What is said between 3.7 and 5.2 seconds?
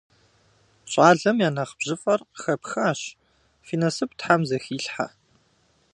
насып тхьэм зэхилъхьэ.